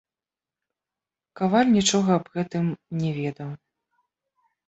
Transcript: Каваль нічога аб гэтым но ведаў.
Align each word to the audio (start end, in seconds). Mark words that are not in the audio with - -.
Каваль 1.41 1.69
нічога 1.77 2.09
аб 2.21 2.25
гэтым 2.37 2.65
но 3.01 3.11
ведаў. 3.19 3.49